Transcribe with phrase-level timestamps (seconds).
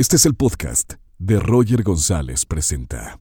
[0.00, 3.20] Este es el podcast de Roger González Presenta.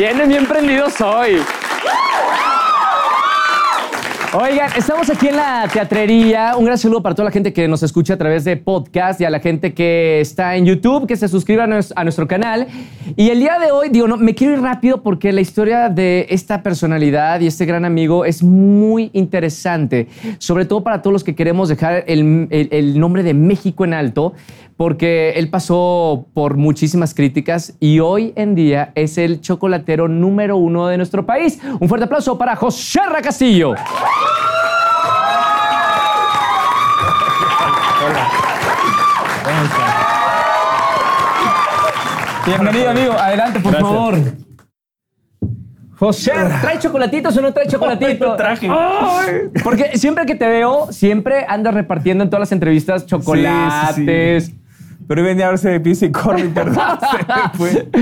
[0.00, 1.40] Vienen bien prendidos hoy.
[4.34, 6.54] Oigan, estamos aquí en la teatrería.
[6.58, 9.24] Un gran saludo para toda la gente que nos escucha a través de podcast y
[9.24, 12.66] a la gente que está en YouTube, que se suscriba a, nues- a nuestro canal.
[13.16, 16.26] Y el día de hoy, digo, no, me quiero ir rápido porque la historia de
[16.28, 21.34] esta personalidad y este gran amigo es muy interesante, sobre todo para todos los que
[21.34, 24.34] queremos dejar el, el- el nombre de México en alto,
[24.76, 30.86] porque él pasó por muchísimas críticas y hoy en día es el chocolatero número uno
[30.86, 31.58] de nuestro país.
[31.80, 33.74] Un fuerte aplauso para José Ra Castillo.
[42.46, 43.12] Bienvenido, amigo.
[43.12, 44.18] Adelante, por favor.
[45.98, 48.36] José, ¿trae chocolatitos o no trae chocolatitos?
[48.36, 48.68] traje.
[48.70, 53.96] Ay, Porque siempre que te veo, siempre andas repartiendo en todas las entrevistas chocolates.
[53.96, 54.60] Sí, sí,
[55.08, 56.98] Pero hoy venía a verse de piso y corre, perdón.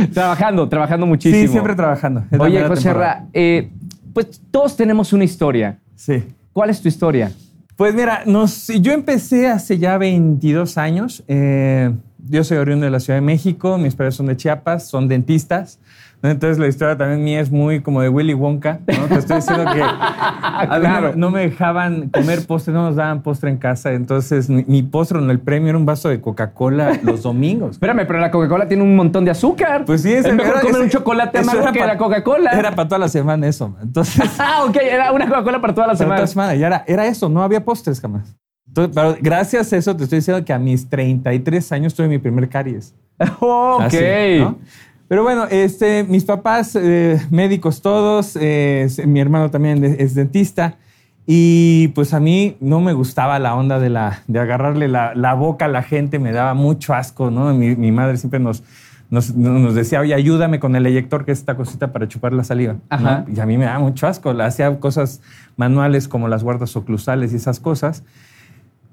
[0.12, 1.42] Trabajando, trabajando muchísimo.
[1.42, 2.25] Sí, siempre trabajando.
[2.39, 2.92] Oye, José.
[2.92, 3.70] Ra, eh,
[4.12, 5.78] pues todos tenemos una historia.
[5.95, 6.23] Sí.
[6.52, 7.33] ¿Cuál es tu historia?
[7.77, 11.22] Pues mira, nos, yo empecé hace ya 22 años.
[11.28, 11.94] Eh,
[12.27, 15.78] yo soy oriundo de la Ciudad de México, mis padres son de Chiapas, son dentistas.
[16.22, 18.81] Entonces la historia también mía es muy como de Willy Wonka.
[18.86, 19.06] ¿no?
[19.06, 21.11] Te estoy diciendo que a mí Claro.
[21.11, 23.92] no, no me dejaban comer postre, no nos daban postre en casa.
[23.92, 27.73] Entonces mi, postre en el premio era un vaso de Coca-Cola los domingos.
[27.73, 29.84] Espérame, pero la Coca-Cola tiene un montón de azúcar.
[29.84, 32.51] Pues sí, es mejor era- comer ese- un chocolate amargo que pa- la Coca-Cola.
[32.53, 33.77] Era para toda la semana eso.
[33.80, 36.20] Entonces, Ah, ok, era una Coca-Cola para toda la para toda semana.
[36.23, 36.55] la semana.
[36.56, 38.34] Y era, era eso, no había postres jamás.
[38.67, 42.19] Entonces, pero gracias a eso te estoy diciendo que a mis 33 años tuve mi
[42.19, 42.95] primer caries.
[43.41, 43.83] ok.
[43.83, 43.98] Así,
[44.41, 44.58] ¿no?
[45.08, 50.76] Pero bueno, este, mis papás, eh, médicos todos, eh, mi hermano también es dentista.
[51.26, 55.34] Y pues a mí no me gustaba la onda de, la, de agarrarle la, la
[55.34, 57.52] boca a la gente, me daba mucho asco, ¿no?
[57.52, 58.62] Mi, mi madre siempre nos,
[59.11, 62.45] nos, nos decía, oye, ayúdame con el eyector, que es esta cosita para chupar la
[62.45, 62.74] saliva.
[62.74, 62.80] ¿no?
[62.90, 63.24] Ajá.
[63.33, 64.30] Y a mí me daba mucho asco.
[64.30, 65.20] Hacía cosas
[65.56, 68.05] manuales como las guardas oclusales y esas cosas.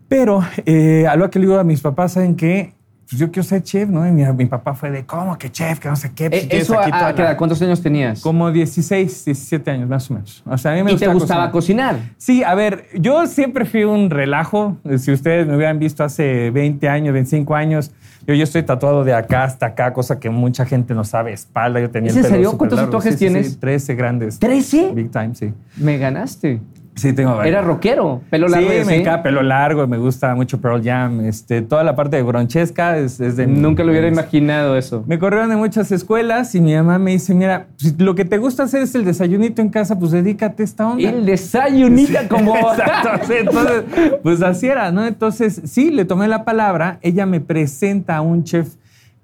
[0.08, 2.74] Pero eh, algo que le digo a mis papás, ¿saben qué?
[3.10, 4.08] Pues yo quiero ser chef, ¿no?
[4.08, 5.78] Y mi, mi papá fue de, ¿cómo que chef?
[5.80, 6.30] Que no sé qué.
[6.30, 7.38] Pues, Eh, tienes ¿Eso aquí a, a la-?
[7.38, 8.22] ¿Cuántos años tenías?
[8.22, 10.42] Como 16, 17 años más o menos.
[10.46, 11.96] O sea, a mí me ¿Y te gustaba cocinar.
[11.96, 12.16] cocinar?
[12.18, 14.78] Sí, a ver, yo siempre fui un relajo.
[14.98, 17.92] Si ustedes me hubieran visto hace 20 años, 25 años,
[18.26, 21.34] yo, yo estoy tatuado de acá hasta acá, cosa que mucha gente no sabe.
[21.34, 22.50] Espalda, yo tenía ¿Es el en pelo serio?
[22.52, 23.60] súper ¿Cuántos tatuajes Sí, sí, sí, tienes?
[23.60, 24.40] 13 grandes.
[24.42, 24.94] ¿13?
[24.94, 25.54] Big time, sí.
[25.78, 26.62] Me ganaste.
[26.96, 27.48] Sí, tengo varios.
[27.56, 28.70] Era rockero, pelo largo.
[28.70, 31.22] Sí, me encanta pelo largo, me gusta mucho Pearl Jam.
[31.22, 33.48] Este, toda la parte de bronchesca es, es de...
[33.48, 35.04] Nunca lo hubiera es- imaginado eso.
[35.08, 38.38] Me corrieron de muchas escuelas y mi mamá me dice, mira, si lo que te
[38.38, 41.10] gusta hacer es el desayunito en casa, pues dedícate a esta onda.
[41.10, 42.56] El desayunita como...
[42.56, 43.84] Exacto, sí, entonces,
[44.22, 45.06] pues así era, ¿no?
[45.06, 48.76] Entonces, sí, le tomé la palabra, ella me presenta a un chef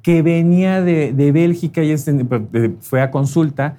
[0.02, 2.10] que venía de, de Bélgica y es
[2.82, 3.76] fue a consulta.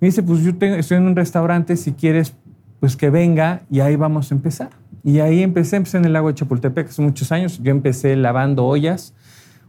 [0.00, 2.34] Me dice, pues yo tengo- estoy en un restaurante, si quieres,
[2.82, 4.70] pues que venga y ahí vamos a empezar.
[5.04, 7.60] Y ahí empecé, empecé en el lago de Chapultepec hace muchos años.
[7.62, 9.14] Yo empecé lavando ollas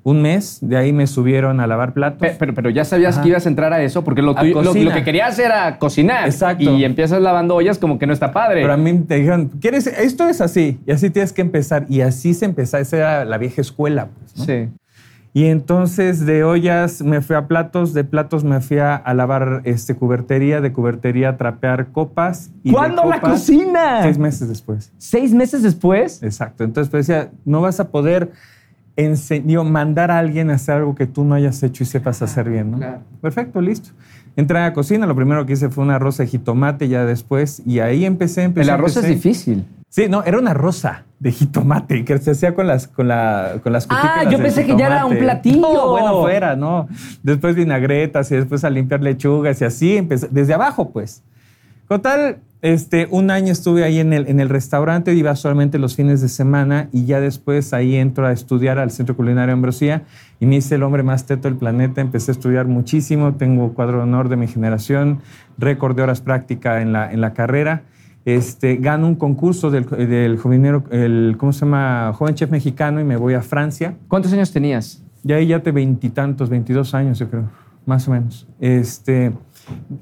[0.01, 2.19] un mes, de ahí me subieron a lavar platos.
[2.27, 3.21] Pe- Pero, pero ya sabías Ajá.
[3.23, 6.25] que ibas a entrar a eso, porque lo, tuyo- lo- lo que querías era cocinar.
[6.25, 6.75] Exacto.
[6.75, 8.61] Y empiezas lavando ollas como que no está padre.
[8.61, 9.85] Pero a mí te dijeron, ¿quieres?
[9.85, 11.85] Esto es así, y así tienes que empezar.
[11.87, 14.07] Y así se empezó, esa era la vieja escuela.
[14.07, 14.45] Pues, ¿no?
[14.45, 14.69] Sí.
[15.35, 19.61] Y entonces de ollas me fui a platos, de platos me fui a, a lavar
[19.63, 22.51] este, cubertería, de cubertería a trapear copas.
[22.63, 24.03] Y de ¿Cuándo la cocina?
[24.03, 24.91] Seis meses después.
[24.99, 26.21] ¿Seis meses después?
[26.21, 26.63] Exacto.
[26.63, 28.31] Entonces pues, decía, no vas a poder
[28.95, 32.49] digo, mandar a alguien a hacer algo que tú no hayas hecho y sepas hacer
[32.49, 32.77] bien, ¿no?
[32.77, 33.01] claro.
[33.21, 33.89] Perfecto, listo.
[34.35, 37.61] Entré a la cocina, lo primero que hice fue una arroz de jitomate ya después,
[37.65, 38.63] y ahí empecé, empecé.
[38.63, 39.13] El arroz es empecé.
[39.15, 39.65] difícil.
[39.89, 43.71] Sí, no, era una rosa de jitomate que se hacía con las, con la, con
[43.71, 45.61] las Ah, yo pensé que ya era un platillo.
[45.61, 46.87] No, bueno, fuera, no.
[47.21, 51.21] Después vinagretas y después a limpiar lechugas y así empecé, desde abajo, pues.
[51.87, 55.95] Con tal, este, un año estuve ahí en el, en el restaurante, iba solamente los
[55.95, 60.03] fines de semana y ya después ahí entro a estudiar al Centro Culinario Ambrosía
[60.39, 62.01] y me hice el hombre más teto del planeta.
[62.01, 65.19] Empecé a estudiar muchísimo, tengo cuadro de honor de mi generación,
[65.57, 67.83] récord de horas práctica en la, en la carrera.
[68.25, 72.13] Este, gano un concurso del, del jovenero, el, ¿cómo se llama?
[72.13, 73.95] Joven chef mexicano y me voy a Francia.
[74.07, 75.03] ¿Cuántos años tenías?
[75.25, 77.49] Y ahí ya te veintitantos, veintidós años, yo creo,
[77.85, 78.47] más o menos.
[78.61, 79.33] Este,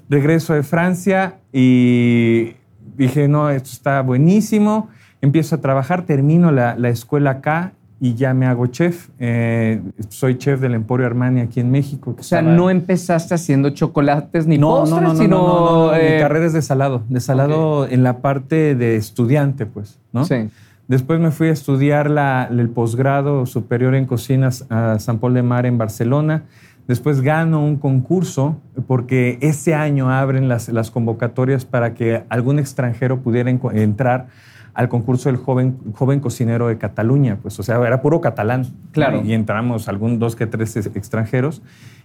[0.09, 2.53] regreso de Francia y
[2.97, 4.89] dije, no, esto está buenísimo.
[5.21, 9.09] Empiezo a trabajar, termino la, la escuela acá y ya me hago chef.
[9.19, 12.15] Eh, soy chef del Emporio Armani aquí en México.
[12.19, 15.37] O sea, no empezaste haciendo chocolates ni postres, sino...
[15.37, 17.03] No, no, Mi eh, carrera es de salado.
[17.09, 20.25] De salado en la parte de estudiante, pues, ¿no?
[20.25, 20.49] Sí.
[20.87, 25.43] Después me fui a estudiar la- el posgrado superior en cocinas a San Paul de
[25.43, 26.43] Mar en Barcelona.
[26.87, 28.57] Después gano un concurso
[28.87, 34.27] porque ese año abren las, las convocatorias para que algún extranjero pudiera entrar
[34.73, 37.37] al concurso del joven, joven cocinero de Cataluña.
[37.41, 38.65] Pues, o sea, era puro catalán.
[38.91, 39.21] Claro.
[39.23, 41.61] Y entramos algún dos que tres ex- extranjeros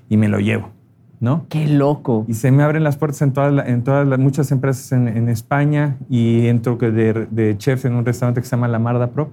[0.09, 0.71] y me lo llevo,
[1.21, 1.47] ¿no?
[1.49, 2.25] Qué loco.
[2.29, 5.09] Y se me abren las puertas en todas, la- en todas las muchas empresas en,
[5.09, 8.79] en España y entro que de, de chef en un restaurante que se llama La
[8.79, 9.31] Marda Pro.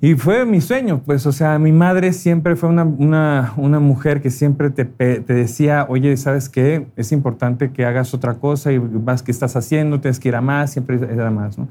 [0.00, 4.20] Y fue mi sueño, pues, o sea, mi madre siempre fue una, una, una mujer
[4.20, 6.86] que siempre te, te decía, oye, ¿sabes qué?
[6.96, 9.98] Es importante que hagas otra cosa y vas, ¿qué estás haciendo?
[9.98, 11.68] Tienes que ir a más, siempre era más, ¿no?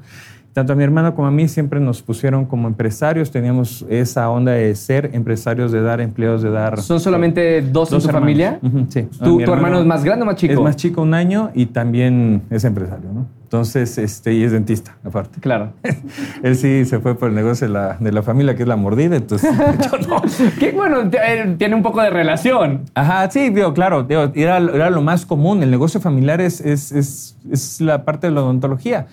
[0.52, 4.52] Tanto a mi hermano como a mí siempre nos pusieron como empresarios, teníamos esa onda
[4.52, 6.80] de ser empresarios, de dar empleos, de dar...
[6.80, 8.20] ¿Son solamente dos, en tu hermanos.
[8.20, 8.58] familia?
[8.62, 9.02] Ujú, sí.
[9.22, 10.54] ¿Tu, tu hermano es más grande o más chico?
[10.54, 13.26] Es más chico un año y también es empresario, ¿no?
[13.56, 15.40] Entonces, este, y es dentista, aparte.
[15.40, 15.72] Claro.
[16.42, 18.76] Él sí se fue por el negocio de la, de la familia, que es la
[18.76, 19.50] mordida, entonces
[19.90, 20.22] yo no.
[20.60, 22.82] Qué bueno, eh, tiene un poco de relación.
[22.94, 25.62] Ajá, sí, digo, claro, digo, era, era lo más común.
[25.62, 29.06] El negocio familiar es, es, es, es la parte de la odontología.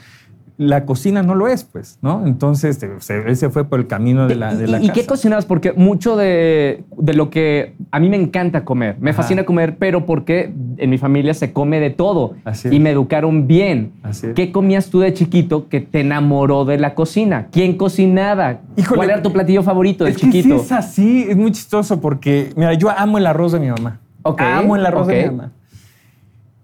[0.57, 2.27] La cocina no lo es, pues, ¿no?
[2.27, 5.05] Entonces, se- él se fue por el camino de la, de la ¿Y, y qué
[5.05, 5.45] cocinabas?
[5.45, 9.23] Porque mucho de, de lo que a mí me encanta comer, me Ajá.
[9.23, 13.47] fascina comer, pero porque en mi familia se come de todo Así y me educaron
[13.47, 13.93] bien.
[14.03, 14.27] Así.
[14.35, 17.47] ¿Qué comías tú de chiquito que te enamoró de la cocina?
[17.51, 18.59] ¿Quién cocinaba?
[18.77, 20.59] Híjole, ¿Cuál era tu platillo favorito de es que chiquito?
[20.59, 23.99] sí es así, es muy chistoso porque, mira, yo amo el arroz de mi mamá.
[24.23, 25.51] Amo el arroz de mi mamá.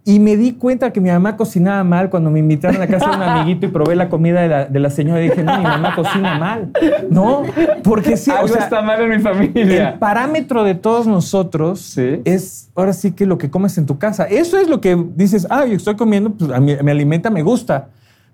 [0.09, 3.15] Y me di cuenta que mi mamá cocinaba mal cuando me invitaron a casa de
[3.17, 5.63] un amiguito y probé la comida de la, de la señora y dije, no, mi
[5.63, 6.71] mamá cocina mal.
[7.11, 7.43] No,
[7.83, 9.99] porque sí, Algo o sea, está mal en mi el familia.
[9.99, 12.21] parámetro de todos nosotros Sí.
[12.25, 14.23] es ahora sí que lo que comes en tu casa.
[14.25, 17.43] Eso es lo que dices, ah, yo estoy comiendo, pues a mí me alimenta, me
[17.43, 17.89] gusta.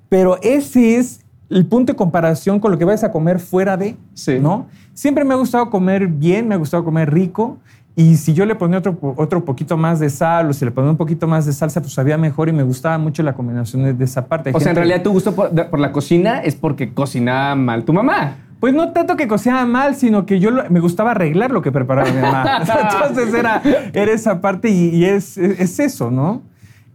[0.08, 3.98] Pero ese es el punto de comparación con lo que vas a comer fuera de,
[4.14, 4.40] Sí.
[4.40, 4.68] ¿no?
[4.94, 7.58] Siempre me ha gustado comer bien, me ha gustado comer rico.
[7.98, 10.92] Y si yo le ponía otro, otro poquito más de sal o si le ponía
[10.92, 13.94] un poquito más de salsa, pues sabía mejor y me gustaba mucho la combinación de,
[13.94, 14.50] de esa parte.
[14.50, 17.56] Hay O sea, en realidad tu gusto por, de- por la cocina es porque cocinaba
[17.56, 18.36] mal tu mamá.
[18.60, 21.72] Pues no tanto que cocinaba mal, sino que yo lo- me gustaba arreglar lo que
[21.72, 22.60] preparaba mi mamá.
[23.06, 23.62] Entonces era,
[23.94, 26.42] era esa parte y, es- es eso, ¿no?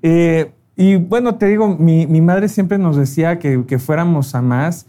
[0.02, 4.43] Eh, y bueno, te digo, mi, mi madre siempre nos decía que, que fuéramos a
[4.43, 4.87] más.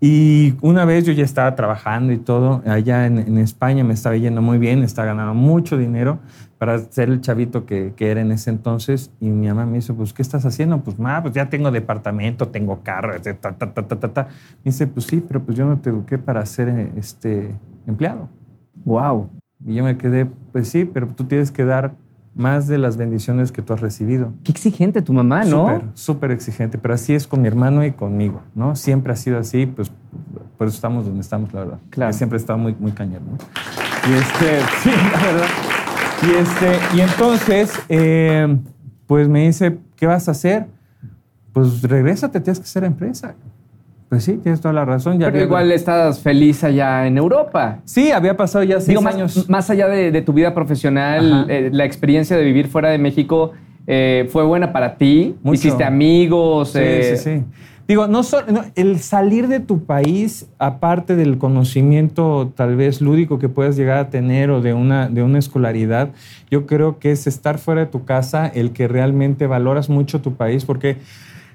[0.00, 4.40] Y una vez yo ya estaba trabajando y todo, allá en, España me estaba yendo
[4.40, 6.20] muy bien, estaba ganando mucho dinero
[6.58, 9.10] para ser el chavito que, que era en ese entonces.
[9.20, 10.78] Y mi mamá me dice, pues, ¿qué estás haciendo?
[10.82, 14.22] Pues, ma, pues ya tengo departamento, tengo carro, ta, ta, ta, ta, ta.
[14.64, 17.54] Me dice, pues sí, pero pues yo no te eduqué para ser eh, este,
[17.86, 18.28] empleado.
[18.84, 19.30] Wow.
[19.66, 21.94] Y yo me quedé, pues sí, pero tú tienes que dar
[22.38, 24.32] más de las bendiciones que tú has recibido.
[24.44, 25.66] Qué exigente tu mamá, ¿no?
[25.66, 28.76] Súper, súper exigente, pero así es con mi hermano y conmigo, ¿no?
[28.76, 29.90] Siempre ha sido así, pues
[30.56, 31.78] por eso estamos donde estamos, la verdad.
[31.90, 32.12] Claro.
[32.12, 33.38] Siempre he estado muy, muy cañón, ¿no?
[34.08, 35.48] Y este, sí, la verdad.
[36.22, 38.56] Y este, y entonces, eh,
[39.06, 40.66] pues me dice, ¿qué vas a hacer?
[41.52, 43.34] Pues regrésate, tienes que ser empresa.
[44.08, 45.14] Pues sí, tienes toda la razón.
[45.18, 47.80] Ya Pero había- igual estás feliz allá en Europa.
[47.84, 49.48] Sí, había pasado ya seis Digo, años.
[49.50, 53.52] más allá de, de tu vida profesional, eh, la experiencia de vivir fuera de México
[53.86, 55.36] eh, fue buena para ti.
[55.42, 55.54] Mucho.
[55.56, 56.70] Hiciste amigos.
[56.72, 57.44] Sí, eh, sí, sí.
[57.86, 63.38] Digo, no solo no, el salir de tu país, aparte del conocimiento tal vez lúdico
[63.38, 66.10] que puedas llegar a tener o de una, de una escolaridad,
[66.50, 70.34] yo creo que es estar fuera de tu casa el que realmente valoras mucho tu
[70.34, 70.96] país, porque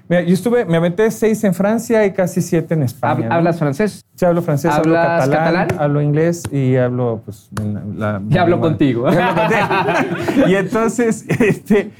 [0.08, 3.26] mira, yo estuve, me aventé seis en Francia y casi siete en España.
[3.26, 3.34] ¿hab- ¿no?
[3.34, 4.04] ¿Hablas francés?
[4.14, 5.82] Sí, hablo francés, hablo ¿Hablas catalán, catalán?
[5.82, 7.48] hablo inglés y hablo, pues,
[7.96, 9.10] la, Ya hablo contigo.
[9.10, 10.46] Ya hablo contigo.
[10.48, 11.90] y entonces, este,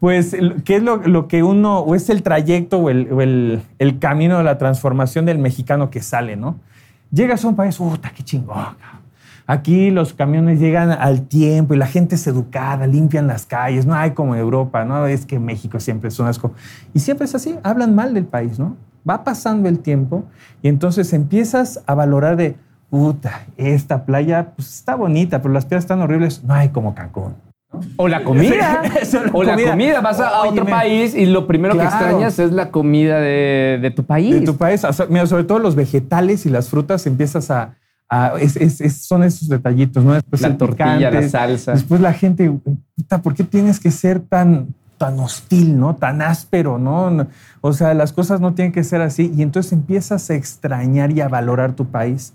[0.00, 3.60] pues, ¿qué es lo, lo que uno, o es el trayecto o, el, o el-
[3.78, 6.56] el camino de la transformación del mexicano que sale, ¿no?
[7.12, 8.64] Llegas a un país, ¡puta, qué chingón!
[9.50, 13.96] Aquí los camiones llegan al tiempo y la gente es educada, limpian las calles, no
[13.96, 15.08] hay como Europa, ¿no?
[15.08, 16.52] Es que México siempre es un asco.
[16.94, 18.76] Y siempre es así, hablan mal del país, ¿no?
[19.08, 20.22] Va pasando el tiempo
[20.62, 22.54] y entonces empiezas a valorar de,
[22.90, 27.34] puta, esta playa pues, está bonita, pero las playas están horribles, no hay como Cancún.
[27.96, 28.82] O la comida.
[29.12, 30.00] La o la comida.
[30.00, 34.04] Vas a, otro país y lo primero que extrañas es la comida de, de tu
[34.04, 34.32] país.
[34.32, 34.84] de tu país.
[34.84, 37.74] O sea, mira, sobre todo los vegetales y las frutas empiezas a...
[38.10, 40.12] a- es- es- es- son esos detallitos, ¿no?
[40.14, 41.72] Después La el tortilla, picante, la salsa.
[41.72, 42.50] Después la gente,
[42.96, 45.94] puta, ¿por qué tienes que ser tan, tan hostil, ¿no?
[45.96, 47.10] Tan áspero, ¿no?
[47.10, 47.26] No,
[47.62, 49.32] O sea, las cosas no tienen que ser así.
[49.34, 52.34] Y entonces empiezas a extrañar y a valorar tu país.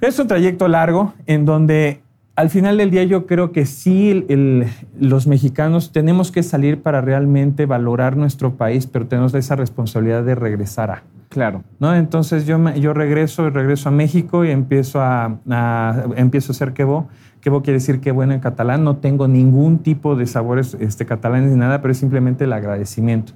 [0.00, 2.00] Es un trayecto largo en donde
[2.36, 4.66] al final del día yo creo que sí el- el-
[5.00, 10.36] los mexicanos tenemos que salir para realmente valorar nuestro país, pero tenemos esa responsabilidad de
[10.36, 11.02] regresar a.
[11.28, 11.62] Claro.
[11.78, 11.94] ¿no?
[11.94, 16.72] Entonces yo, me- yo regreso, regreso a México y empiezo a, a- empiezo a hacer
[16.72, 17.08] quebo.
[17.40, 18.82] Quebo quiere decir qué bueno en catalán.
[18.82, 23.32] No tengo ningún tipo de sabores este, catalanes ni nada, pero es simplemente el agradecimiento.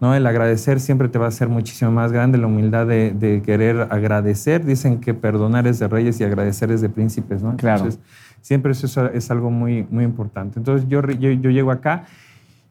[0.00, 0.14] ¿no?
[0.14, 3.86] El agradecer siempre te va a hacer muchísimo más grande, la humildad de, de querer
[3.90, 4.64] agradecer.
[4.64, 7.42] Dicen que perdonar es de reyes y agradecer es de príncipes.
[7.42, 7.56] ¿no?
[7.56, 7.84] Claro.
[7.84, 8.00] Entonces,
[8.40, 10.58] siempre eso es, algo muy, muy importante.
[10.58, 12.04] Entonces yo, yo, yo llego acá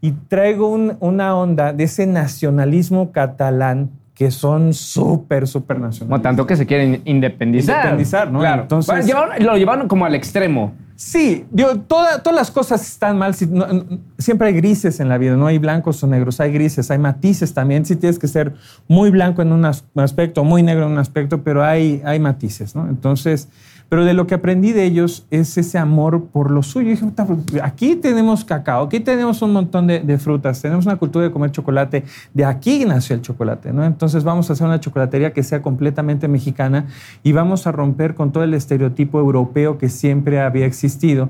[0.01, 6.21] y traigo un- una onda de ese nacionalismo catalán que son súper, súper nacionales.
[6.21, 7.77] tanto que se quieren independizar.
[7.77, 8.39] Independizar, ¿no?
[8.39, 8.63] Claro.
[8.63, 10.73] Entonces- Bueno, llevaron- lo llevaron como al extremo.
[10.97, 13.33] Sí, digo, toda- todas las cosas están mal.
[13.33, 13.85] si- no- no-
[14.17, 17.53] siempre hay grises en la vida, no hay blancos o negros, hay grises, hay matices
[17.53, 17.85] también.
[17.85, 18.53] Sí tienes que ser
[18.89, 22.75] muy blanco en un as- aspecto, muy negro en un aspecto, pero hay, hay matices,
[22.75, 22.89] ¿no?
[22.89, 23.47] Entonces,
[23.89, 26.89] pero de lo que aprendí de ellos es ese amor por lo suyo.
[26.89, 31.25] Dije, "Puta, pues, aquí tenemos cacao, aquí tenemos un montón de, frutas, tenemos una cultura
[31.25, 32.03] de comer chocolate,
[32.33, 33.83] de aquí nació el chocolate, ¿no?
[33.83, 36.85] Entonces vamos a hacer una chocolatería que sea completamente mexicana
[37.23, 41.29] y vamos a romper con todo el estereotipo europeo que siempre había existido.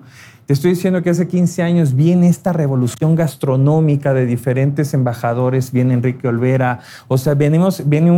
[0.49, 5.93] Te estoy diciendo que hace 15 años viene esta revolución gastronómica de diferentes embajadores, viene
[5.93, 8.09] Enrique Olvera, o sea, venimos, viene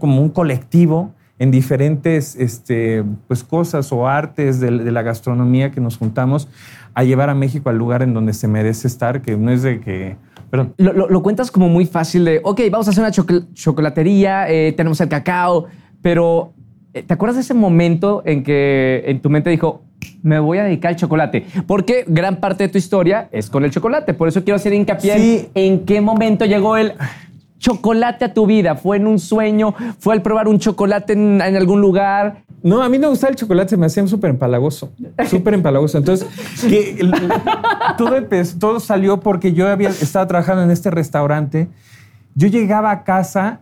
[0.00, 5.80] como un colectivo en diferentes este, pues, cosas o artes de, de la gastronomía que
[5.80, 6.46] nos juntamos
[6.94, 9.80] a llevar a México al lugar en donde se merece estar, que no es de
[9.80, 10.16] que...
[10.50, 10.74] Perdón.
[10.76, 14.48] Lo, lo- lo cuentas como muy fácil de, ok, vamos a hacer una choco- chocolatería,
[14.50, 15.66] eh, tenemos el cacao,
[16.02, 16.52] pero
[16.92, 19.82] eh, ¿te acuerdas de ese momento en que en tu mente dijo,
[20.22, 21.46] me voy a dedicar al chocolate?
[21.66, 24.12] Porque gran parte de tu historia es con el chocolate.
[24.12, 25.48] Por eso quiero hacer hincapié Sí.
[25.54, 26.92] en en qué momento llegó el
[27.60, 28.74] chocolate a tu vida.
[28.74, 29.74] ¿Fue en un sueño?
[30.00, 32.42] ¿Fue al probar un chocolate en, en algún lugar?
[32.62, 34.90] No, a mí no me gustaba el chocolate, se me hacía súper empalagoso,
[35.30, 35.96] súper empalagoso.
[35.98, 36.26] Entonces,
[36.68, 37.14] que el-
[37.96, 41.68] todo, empezó- todo salió porque yo había, estaba trabajando en este restaurante.
[42.34, 43.60] Yo llegaba a casa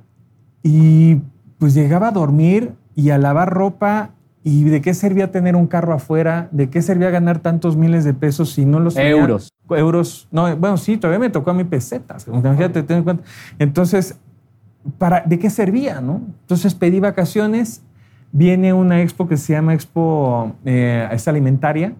[0.62, 1.16] y
[1.58, 4.10] pues llegaba a dormir y a lavar ropa.
[4.48, 6.48] ¿Y de qué servía tener un carro afuera?
[6.52, 9.10] ¿De qué servía ganar tantos miles de pesos si no los tenía?
[9.10, 9.52] Euros.
[9.68, 10.26] Euros.
[10.30, 12.26] No, bueno, sí, todavía me tocó a mí pesetas.
[12.26, 13.24] Imagínate, ten en cuenta.
[13.58, 14.16] Entonces,
[14.96, 16.00] para, ¿de qué servía?
[16.00, 16.22] ¿no?
[16.40, 17.82] Entonces pedí vacaciones,
[18.32, 21.92] viene una expo que se llama Expo eh, es Alimentaria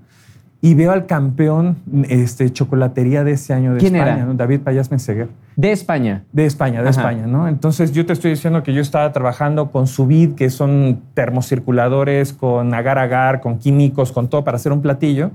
[0.61, 1.77] y veo al campeón
[2.09, 4.27] este, chocolatería de ese año de ¿Quién España, era?
[4.27, 4.35] ¿no?
[4.35, 5.29] David Payas Meseguer.
[5.55, 6.25] De España.
[6.33, 7.01] De España, de Ajá.
[7.01, 7.47] España, ¿no?
[7.47, 12.75] Entonces yo te estoy diciendo que yo estaba trabajando con Subid, que son termocirculadores, con
[12.75, 15.31] agar agar, con químicos, con todo para hacer un platillo.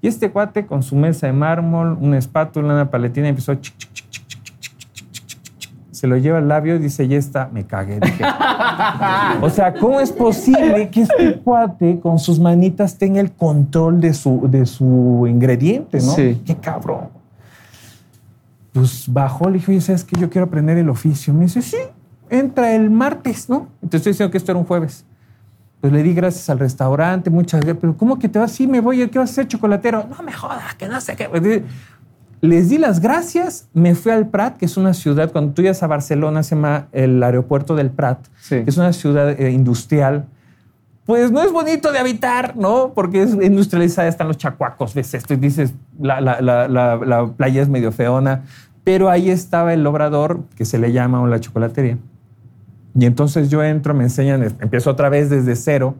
[0.00, 3.92] Y este cuate con su mesa de mármol, una espátula, una paletina, empezó chic, chic,
[3.94, 5.70] chic, chic, chic, chic, chic.
[5.94, 8.00] Se lo lleva al labio y dice, ya está, me cagué.
[8.00, 8.24] Dije,
[9.40, 14.12] o sea, ¿cómo es posible que este cuate con sus manitas tenga el control de
[14.12, 16.12] su, de su ingrediente, no?
[16.12, 16.42] Sí.
[16.44, 17.10] Qué cabrón.
[18.72, 20.18] Pues bajó, le dije, oye, ¿sabes qué?
[20.20, 21.32] Yo quiero aprender el oficio.
[21.32, 21.76] Me dice, sí,
[22.28, 23.68] entra el martes, ¿no?
[23.88, 25.04] Te estoy diciendo que esto era un jueves.
[25.80, 27.78] Pues le di gracias al restaurante, muchas gracias.
[27.80, 28.50] Pero ¿cómo que te vas?
[28.50, 29.08] Sí, me voy.
[29.08, 30.08] ¿Qué vas a hacer, chocolatero?
[30.10, 31.28] No me jodas, que no sé qué.
[32.46, 35.82] Les di las gracias, me fui al Prat, que es una ciudad, cuando tú llegas
[35.82, 38.62] a Barcelona, se llama el aeropuerto del Prat, Sí.
[38.62, 40.26] que es una ciudad eh, industrial.
[41.06, 42.92] Pues no es bonito de habitar, ¿no?
[42.94, 47.26] Porque es industrializada, están los chacuacos, ves esto y dices, la, la- la- la- la
[47.28, 48.42] playa es medio feona,
[48.84, 51.96] pero ahí estaba el obrador, que se le llama o la chocolatería.
[52.94, 55.94] Y entonces yo entro, me enseñan, empiezo otra vez desde cero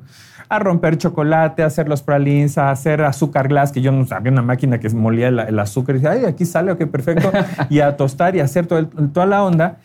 [0.48, 4.30] a romper chocolate, a hacer los pralines, a hacer azúcar glass, que yo no sabía
[4.32, 5.96] una máquina que molía el, el azúcar.
[5.96, 7.30] Y dije, ay, aquí sale, ok, perfecto.
[7.70, 9.78] y a tostar y a hacer todo el- toda la onda.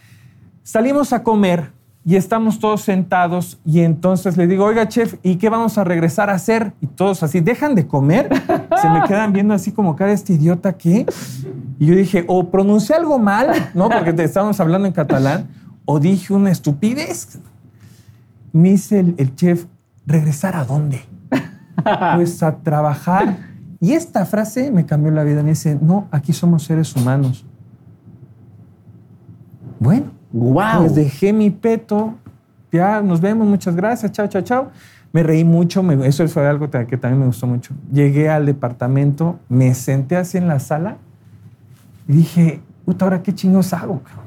[0.63, 1.71] Salimos a comer
[2.05, 6.29] y estamos todos sentados y entonces le digo, oiga, chef, ¿y qué vamos a regresar
[6.29, 6.73] a hacer?
[6.81, 8.29] Y todos así, dejan de comer.
[8.81, 11.05] Se me quedan viendo así como cara este idiota, ¿qué?
[11.77, 13.89] Y yo dije, o pronuncié algo mal, ¿no?
[13.89, 15.47] Porque te estábamos hablando en catalán,
[15.85, 17.39] o dije una estupidez.
[18.53, 19.65] Me dice el, el chef,
[20.09, 21.01] ¿regresar a dónde?
[22.17, 23.37] Pues a trabajar.
[23.79, 25.41] Y esta frase me cambió la vida.
[25.43, 27.45] Me dice, no, aquí somos seres humanos.
[29.79, 30.79] Bueno, ¡Wow!
[30.79, 32.15] pues dejé mi peto.
[32.71, 34.71] Ya nos vemos, muchas gracias, chao, chao, chao.
[35.13, 37.73] Me reí mucho, me- eso fue algo que también me gustó mucho.
[37.91, 40.97] Llegué al departamento, me senté así en la sala
[42.07, 44.01] y dije, puta, ¿ahora qué chingos hago?
[44.03, 44.25] cabrón?".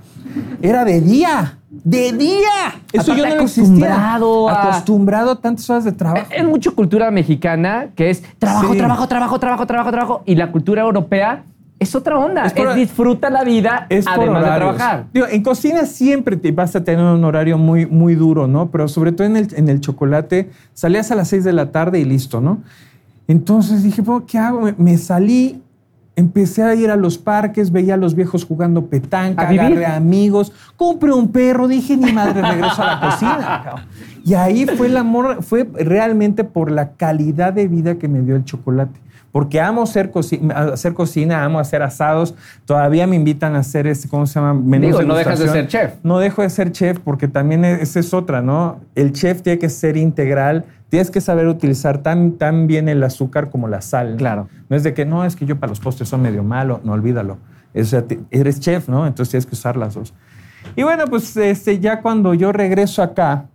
[0.60, 2.80] Era de día, de día.
[2.92, 6.26] Eso yo no acostumbrado a- Acostumbrado a tantas horas de trabajo.
[6.30, 8.78] Es mucho cultura mexicana que es trabajo, Sí.
[8.78, 10.22] trabajo, trabajo, trabajo, trabajo, trabajo.
[10.26, 11.44] Y la cultura europea
[11.80, 12.46] Es otra onda.
[12.46, 15.04] Es Es, por- disfruta la vida Es por además de trabajar.
[15.12, 18.70] Digo, en cocina siempre te vas a tener un horario muy, muy duro, ¿no?
[18.70, 21.98] Pero sobre todo en el, en el chocolate, salías a las 6 de la tarde
[21.98, 22.62] y listo, ¿no?
[23.26, 24.68] Entonces dije, "Bueno, ¿qué hago?
[24.78, 25.60] Me salí,
[26.22, 30.52] empecé a ir a los parques, veía a los viejos jugando petanca, A agarré amigos,
[30.76, 33.36] compré un perro, dije, ni madre, regreso a la cocina.
[33.64, 33.84] cabrón".
[34.24, 38.36] Y ahí fue el amor, fue realmente por la calidad de vida que me dio
[38.36, 39.00] el chocolate.
[39.32, 42.34] Porque amo hacer, coci- hacer cocina, amo hacer asados.
[42.66, 44.52] Todavía me invitan a hacer, este, ¿cómo se llama?
[44.52, 45.94] Menús Digo, de no dejas de ser chef.
[46.02, 48.80] No dejo de ser chef porque también es- esa es otra, ¿no?
[48.94, 53.48] El chef tiene que ser integral, tienes que saber utilizar tan, tan bien el azúcar
[53.48, 54.10] como la sal.
[54.12, 54.16] ¿no?
[54.18, 54.48] Claro.
[54.68, 56.92] No es de que no, es que yo para los postres son medio malo, no
[56.92, 57.38] olvídalo.
[57.74, 59.06] O sea, eres chef, ¿no?
[59.06, 60.12] Entonces tienes que usar las dos.
[60.76, 63.46] Y bueno, pues este, ya cuando yo regreso acá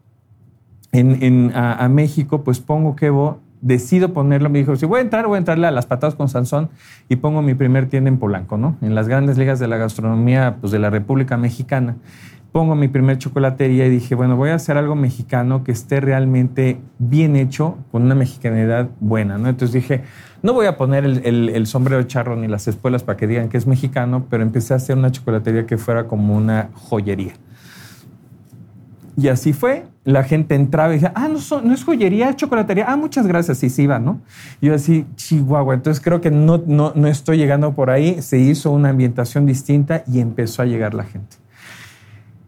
[0.91, 5.01] en, en- a, a México, pues pongo Kevo, decido ponerlo, me dijo, si voy a
[5.01, 6.69] entrar, voy a entrarle a las patadas con Sansón
[7.09, 8.75] y pongo mi primer tienda en Polanco, ¿no?
[8.81, 11.95] En las grandes ligas de la gastronomía pues, de la República Mexicana.
[12.51, 16.79] Pongo mi primer chocolatería y dije, bueno, voy a hacer algo mexicano que esté realmente
[16.97, 19.49] bien hecho, con una mexicanidad buena, ¿no?
[19.49, 20.03] Entonces dije,
[20.41, 23.49] no voy a poner el, el- el sombrero charro ni las espuelas para que digan
[23.49, 27.33] que es mexicano, pero empecé a hacer una chocolatería que fuera como una joyería.
[29.19, 29.85] Y así fue.
[30.03, 32.85] La gente entraba y decía, ah, no, es joyería, es chocolatería.
[32.87, 33.63] Ah, muchas gracias.
[33.63, 34.21] Y se iba, ¿no?
[34.61, 35.73] Yo así, chihuahua.
[35.73, 38.21] Entonces creo que no, no, no estoy llegando por ahí.
[38.21, 41.37] Se hizo una ambientación distinta y empezó a llegar la gente.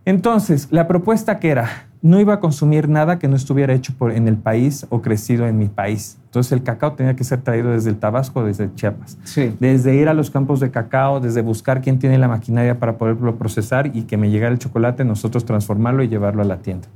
[0.05, 4.11] Entonces, la propuesta que era, no iba a consumir nada que no estuviera hecho por,
[4.13, 6.17] en el país o crecido en mi país.
[6.25, 9.17] Entonces, el cacao tenía que ser traído desde el Tabasco, desde Chiapas.
[9.25, 9.53] Sí.
[9.59, 13.35] Desde ir a los campos de cacao, desde buscar quién tiene la maquinaria para poderlo
[13.35, 16.87] procesar y que me llegara el chocolate, nosotros transformarlo y llevarlo a la tienda.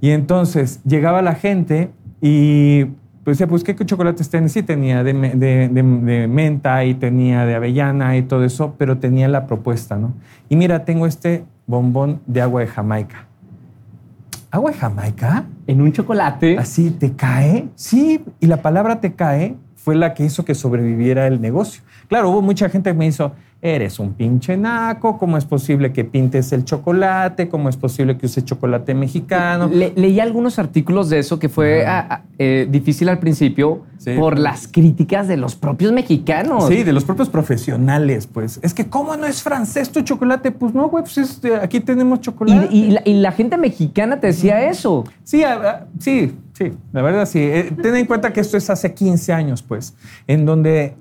[0.00, 1.90] Y entonces llegaba la gente
[2.20, 2.84] y
[3.24, 4.52] pues decía, pues ¿qué chocolates tenés?
[4.52, 8.98] Sí, tenía de, de- de- de menta y tenía de avellana y todo eso, pero
[8.98, 10.14] tenía la propuesta, ¿no?
[10.48, 13.26] Y mira, tengo este bombón de agua de Jamaica.
[14.50, 15.44] ¿Agua de Jamaica?
[15.66, 16.56] En un chocolate.
[16.56, 17.68] Así, ¿te cae?
[17.74, 21.82] Sí, y la palabra te cae fue la que hizo que sobreviviera el negocio.
[22.08, 26.04] Claro, hubo mucha gente que me hizo, eres un pinche naco, ¿cómo es posible que
[26.04, 27.48] pintes el chocolate?
[27.48, 29.68] ¿Cómo es posible que uses chocolate mexicano?
[29.72, 34.12] Le- leí algunos artículos de eso que fue ah, ah, eh, difícil al principio Sí.
[34.16, 36.68] por las críticas de los propios mexicanos.
[36.68, 38.60] Sí, de los propios profesionales, pues.
[38.62, 40.52] Es que, ¿cómo no es francés tu chocolate?
[40.52, 42.68] Pues no, güey, pues es de- aquí tenemos chocolate.
[42.72, 45.02] y la, y la gente mexicana te decía eso.
[45.24, 47.40] Sí, ah, sí, sí, la verdad sí.
[47.40, 49.96] Eh, ten en cuenta que esto es hace 15 años, pues,
[50.28, 50.94] en donde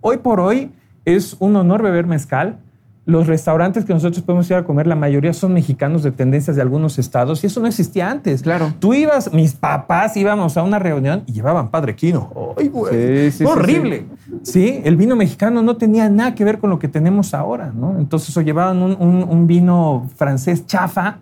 [0.00, 0.70] hoy por hoy
[1.06, 2.58] es un honor beber mezcal.
[3.06, 6.62] Los restaurantes que nosotros podemos ir a comer, la mayoría son mexicanos de tendencias de
[6.62, 8.42] algunos estados y eso no existía antes.
[8.42, 8.72] Claro.
[8.80, 12.32] Tú ibas, mis papás íbamos a una reunión y llevaban Padre Quino.
[12.58, 12.92] ¡Ay, güey!
[12.92, 14.06] Sí, sí, sí, Horrible.
[14.42, 17.96] Sí, el vino mexicano no tenía nada que ver con lo que tenemos ahora, ¿no?
[18.00, 21.18] Entonces o llevaban un, un- un vino francés chafa,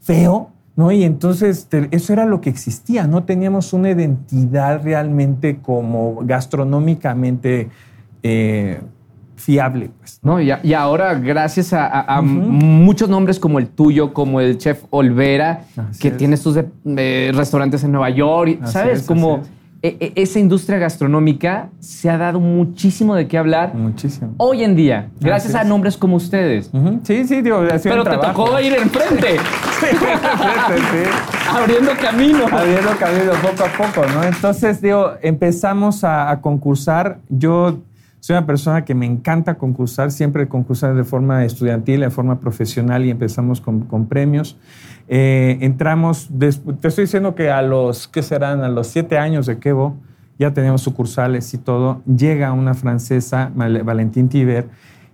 [0.00, 0.92] feo, ¿no?
[0.92, 7.70] Y entonces te- eso era lo que existía, no teníamos una identidad realmente como gastronómicamente
[8.22, 8.80] eh,
[9.36, 10.18] fiable, pues.
[10.22, 14.40] No, y, a- y ahora, gracias a, a- a muchos nombres como el tuyo, como
[14.40, 16.16] el chef Olvera, Así que es.
[16.16, 19.00] tiene sus de- eh, restaurantes en Nueva York, Así ¿sabes?
[19.00, 19.42] es, como
[19.82, 24.32] e- e- esa industria gastronómica se ha dado muchísimo de qué hablar Muchísimo.
[24.38, 25.68] hoy en día, gracias a es.
[25.68, 26.70] nombres como ustedes.
[27.02, 28.44] Sí, sí, digo, ha sido Pero un te trabajo.
[28.44, 29.36] tocó ir enfrente,
[29.80, 31.48] Sí, sí.
[31.54, 32.46] abriendo camino.
[32.50, 34.22] Abriendo camino poco a poco, ¿no?
[34.24, 37.18] Entonces, digo, empezamos a concursar.
[37.28, 37.80] Yo
[38.24, 43.04] soy una persona que me encanta concursar, siempre concursar de forma estudiantil, de forma profesional
[43.04, 44.56] y empezamos con, con premios.
[45.08, 48.62] Eh, entramos, te estoy diciendo que a los, ¿qué serán?
[48.62, 49.96] A los siete años de Kevo,
[50.38, 52.00] ya teníamos sucursales y todo.
[52.06, 54.68] Llega una francesa, Val- Valentín Tiber,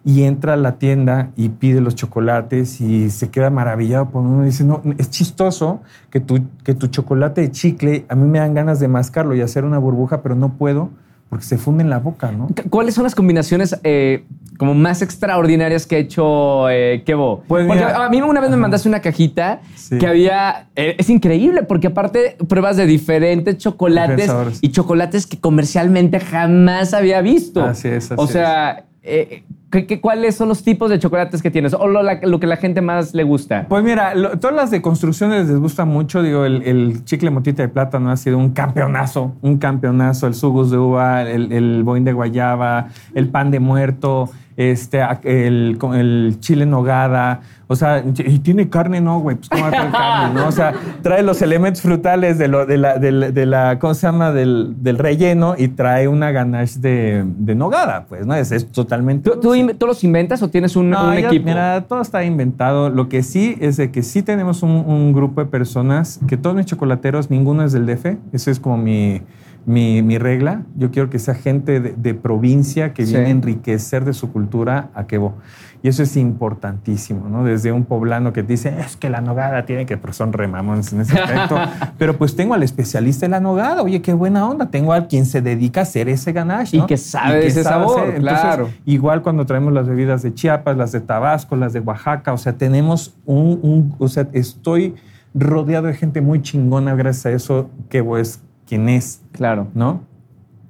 [0.04, 4.44] y entra a la tienda y pide los chocolates y se queda maravillado por uno.
[4.44, 8.54] Dice, no, es chistoso que tu, que tu chocolate de chicle, a mí me dan
[8.54, 10.90] ganas de mascarlo y hacer una burbuja, pero no puedo
[11.30, 12.48] porque se funde en la boca, ¿no?
[12.70, 14.24] ¿Cuáles son las combinaciones eh,
[14.58, 17.44] como más extraordinarias que ha hecho eh, Kevo?
[17.46, 19.96] Pues porque mira, a mí una vez me mandaste una cajita Sí.
[19.98, 20.66] que había...
[20.74, 24.28] eh, es increíble porque aparte pruebas de diferentes chocolates
[24.60, 27.62] y chocolates que comercialmente jamás había visto.
[27.64, 31.74] Así es, así O sea, eh, ¿Qué, cuáles son los tipos de chocolates que tienes?
[31.74, 33.66] O lo, la- lo que la gente más le gusta.
[33.68, 36.22] Pues mira, todas las de construcciones les gusta mucho.
[36.24, 40.26] Digo, el, el chicle motita de plátano ha sido un campeonazo, un campeonazo.
[40.26, 44.28] El sugus de uva, el, el boing de guayaba, el pan de muerto,
[44.68, 47.40] este, el, el chile en nogada.
[47.72, 49.36] O sea, y tiene carne, no, güey.
[49.36, 50.48] Pues cómo va a traer carne, ¿no?
[50.48, 53.94] O sea, trae los elementos frutales de, lo, de, la, de, la- de la, ¿cómo
[53.94, 54.32] se llama?
[54.32, 58.34] Del, del relleno y trae una ganache de, de nogada, pues, ¿no?
[58.34, 59.30] Es, es totalmente...
[59.30, 59.58] ¿Tú, tú, dulce.
[59.60, 61.44] in- tú los inventas o tienes un, No, un ya- equipo?
[61.46, 62.90] Mira, todo está inventado.
[62.90, 66.56] Lo que sí es de que sí tenemos un, un grupo de personas que todos
[66.56, 68.16] mis chocolateros, ninguno es del DF.
[68.32, 69.22] Eso es como mi,
[69.66, 70.62] mi, mi regla.
[70.76, 73.12] Yo quiero que sea gente de, de provincia que Sí.
[73.12, 75.34] viene a enriquecer de su cultura a Quebo.
[75.82, 77.42] Y eso es importantísimo, ¿no?
[77.42, 81.00] Desde un poblano que dice, es que la nogada tiene que, pero son remamones en
[81.00, 81.56] ese aspecto.
[81.98, 83.80] pero pues tengo al especialista en la nogada.
[83.82, 84.66] Oye, qué buena onda.
[84.70, 87.86] Tengo a quien se dedica a hacer ese ganache, Y que sabe de ese sabe
[87.86, 88.00] sabor.
[88.10, 88.68] Entonces, claro.
[88.84, 92.52] Igual cuando traemos las bebidas de Chiapas, las de Tabasco, las de Oaxaca, o sea,
[92.58, 94.94] tenemos un, un- o sea, estoy
[95.32, 99.66] rodeado de gente muy chingona gracias a eso que es quien es, Claro.
[99.74, 100.04] ¿no?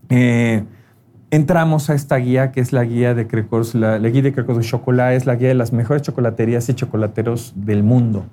[0.09, 0.65] Eh,
[1.31, 4.57] entramos a esta guía que es la guía de Crecos, la, la guía de Crecos
[4.57, 8.25] de Chocolate, es la guía de las mejores chocolaterías y chocolateros del mundo.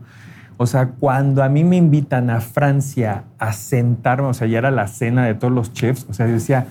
[0.55, 4.71] O sea, cuando a mí me invitan a Francia a sentarme, o sea, ya era
[4.71, 6.67] la cena de todos los chefs, o sea, yo decía,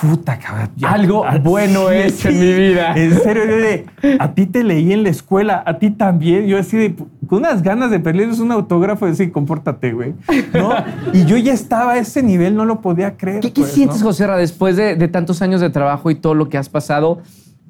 [0.00, 0.70] puta, cabrón.
[0.82, 2.38] Algo ah, bueno sí, es en sí.
[2.38, 2.94] mi vida.
[2.96, 3.86] En serio, de,
[4.18, 6.46] a ti te leí en la escuela, a ti también.
[6.46, 6.94] Yo así de,
[7.26, 10.14] con unas ganas de pedirles un autógrafo y decir, compórtate, güey.
[10.54, 10.72] ¿No?
[11.12, 13.40] Y yo ya estaba a ese nivel, no lo podía creer.
[13.40, 14.06] ¿Qué, qué pues, sientes, ¿no?
[14.06, 17.20] José Ra, después de, de tantos años de trabajo y todo lo que has pasado,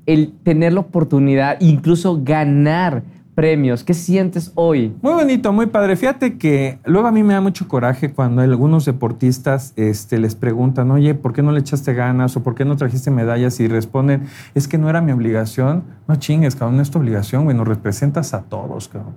[0.07, 3.03] el tener la oportunidad, incluso ganar
[3.35, 3.85] premios?
[3.85, 4.95] ¿Qué sientes hoy?
[5.03, 5.97] Muy bonito, muy padre.
[5.97, 10.91] Fíjate que luego a mí me da mucho coraje cuando algunos deportistas este, les preguntan,
[10.91, 13.59] oye, ¿por qué no le echaste ganas o por qué no trajiste medallas?
[13.61, 15.85] Y responden, es que no era mi obligación.
[16.09, 19.15] No chingues, cabrón, no es tu obligación, güey, nos representas a todos, cabrón.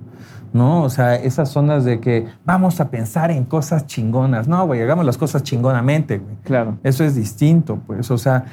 [0.53, 4.47] No, o sea, esas zonas de que vamos a pensar en cosas chingonas.
[4.47, 6.36] No, güey, hagamos las cosas chingonamente, güey.
[6.43, 6.77] Claro.
[6.84, 8.10] Eso es distinto, pues.
[8.12, 8.45] O sea,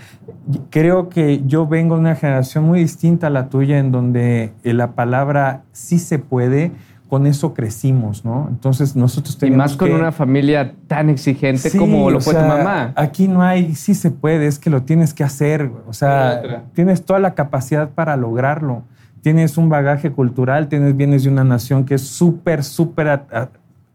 [0.70, 4.72] creo que yo vengo de una generación muy distinta a la tuya, en donde eh,
[4.74, 6.72] la palabra sí se puede,
[7.08, 8.46] con eso crecimos, ¿no?
[8.48, 12.32] Entonces nosotros Y tenemos más con que- una familia tan exigente Sí, como lo fue
[12.34, 12.92] tu mamá.
[12.96, 15.70] Aquí no hay sí se puede, es que lo tienes que hacer.
[15.86, 18.84] O sea, tienes toda la capacidad para lograrlo.
[19.22, 23.22] Tienes un bagaje cultural, tienes vienes de una nación que es súper, súper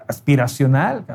[0.07, 1.05] aspiracional.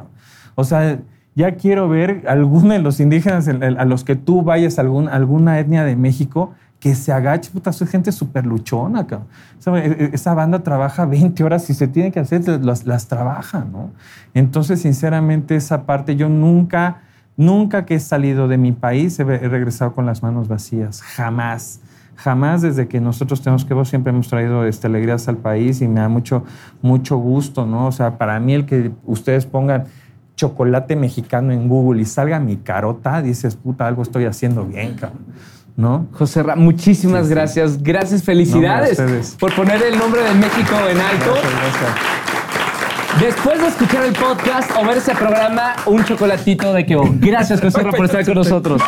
[0.54, 1.00] O sea,
[1.34, 5.84] ya quiero ver alguno de los indígenas a los que tú vayas, algún, alguna etnia
[5.84, 9.28] de México, que se agache, puta, soy gente súper luchona, cabrón.
[9.58, 13.64] Esa, e, esa banda trabaja 20 horas y se tiene que hacer, las, las trabaja,
[13.64, 13.92] ¿no?
[14.34, 17.02] Entonces, sinceramente, esa parte yo nunca,
[17.36, 21.80] nunca que he salido de mi país he regresado con las manos vacías, jamás.
[22.16, 25.88] Jamás desde que nosotros tenemos que ver siempre hemos traído este, alegrías al país y
[25.88, 26.44] me da mucho,
[26.80, 27.86] mucho gusto, ¿no?
[27.86, 29.84] O sea, para mí el que ustedes pongan
[30.36, 35.20] chocolate mexicano en Google y salga mi carota, dices, puta, algo estoy haciendo bien, cabrón,
[35.76, 36.06] ¿no?
[36.12, 37.34] José Ra, muchísimas Sí, sí.
[37.34, 37.82] gracias.
[37.82, 41.32] Gracias, felicidades No, por poner el nombre de México en alto.
[41.32, 43.20] Gracias, gracias.
[43.20, 47.82] Después de escuchar el podcast o ver ese programa, un chocolatito de que Gracias, José
[47.82, 48.80] Ra, por estar con nosotros.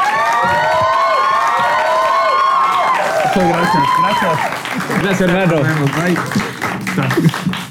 [3.34, 5.02] Muchas gracias, gracias.
[5.02, 5.56] Gracias, hermano.
[5.56, 7.70] Nos vemos, bye.